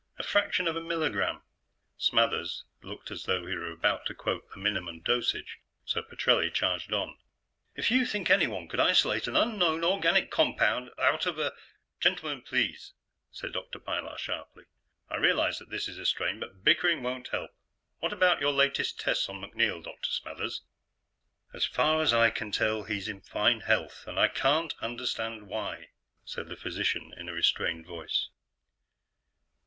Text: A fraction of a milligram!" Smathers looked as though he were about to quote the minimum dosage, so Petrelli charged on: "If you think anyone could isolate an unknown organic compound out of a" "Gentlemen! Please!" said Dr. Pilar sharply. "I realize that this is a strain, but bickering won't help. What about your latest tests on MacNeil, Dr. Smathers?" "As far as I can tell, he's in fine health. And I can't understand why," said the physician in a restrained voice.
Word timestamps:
A 0.17 0.23
fraction 0.23 0.67
of 0.67 0.75
a 0.75 0.81
milligram!" 0.81 1.43
Smathers 1.95 2.63
looked 2.81 3.11
as 3.11 3.25
though 3.25 3.45
he 3.45 3.55
were 3.55 3.69
about 3.69 4.07
to 4.07 4.15
quote 4.15 4.49
the 4.49 4.57
minimum 4.57 5.01
dosage, 5.01 5.59
so 5.85 6.01
Petrelli 6.01 6.49
charged 6.49 6.91
on: 6.91 7.19
"If 7.75 7.91
you 7.91 8.07
think 8.07 8.27
anyone 8.31 8.67
could 8.67 8.79
isolate 8.79 9.27
an 9.27 9.35
unknown 9.35 9.83
organic 9.83 10.31
compound 10.31 10.89
out 10.97 11.27
of 11.27 11.37
a" 11.37 11.53
"Gentlemen! 12.01 12.41
Please!" 12.41 12.93
said 13.29 13.53
Dr. 13.53 13.77
Pilar 13.77 14.17
sharply. 14.17 14.63
"I 15.07 15.17
realize 15.17 15.59
that 15.59 15.69
this 15.69 15.87
is 15.87 15.99
a 15.99 16.05
strain, 16.07 16.39
but 16.39 16.63
bickering 16.63 17.03
won't 17.03 17.27
help. 17.27 17.51
What 17.99 18.11
about 18.11 18.41
your 18.41 18.53
latest 18.53 18.99
tests 18.99 19.29
on 19.29 19.39
MacNeil, 19.39 19.83
Dr. 19.83 20.09
Smathers?" 20.09 20.61
"As 21.53 21.63
far 21.65 22.01
as 22.01 22.11
I 22.11 22.31
can 22.31 22.51
tell, 22.51 22.81
he's 22.85 23.07
in 23.07 23.21
fine 23.21 23.59
health. 23.59 24.07
And 24.07 24.17
I 24.19 24.29
can't 24.29 24.73
understand 24.81 25.45
why," 25.47 25.89
said 26.25 26.49
the 26.49 26.55
physician 26.57 27.13
in 27.17 27.29
a 27.29 27.33
restrained 27.33 27.85
voice. 27.85 28.29